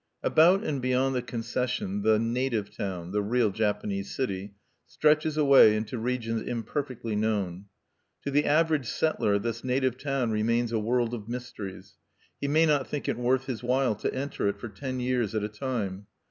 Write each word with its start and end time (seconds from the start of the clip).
About 0.23 0.63
and 0.63 0.81
beyond 0.81 1.13
the 1.13 1.21
concession, 1.21 2.01
the 2.01 2.17
"native 2.17 2.75
town" 2.75 3.11
the 3.11 3.21
real 3.21 3.51
Japanese 3.51 4.09
city 4.15 4.55
stretches 4.87 5.37
away 5.37 5.75
into 5.77 5.99
regions 5.99 6.41
imperfectly 6.41 7.15
known. 7.15 7.65
To 8.23 8.31
the 8.31 8.45
average 8.45 8.87
settler 8.87 9.37
this 9.37 9.63
native 9.63 9.99
town 9.99 10.31
remains 10.31 10.71
a 10.71 10.79
world 10.79 11.13
of 11.13 11.29
mysteries; 11.29 11.97
he 12.39 12.47
may 12.47 12.65
not 12.65 12.87
think 12.87 13.07
it 13.07 13.15
worth 13.19 13.45
his 13.45 13.61
while 13.61 13.93
to 13.97 14.11
enter 14.11 14.47
it 14.47 14.57
for 14.59 14.69
ten 14.69 14.99
years 14.99 15.35
at 15.35 15.43
a 15.43 15.47
time. 15.49 16.07